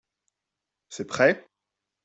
[0.89, 1.47] C'est prêt?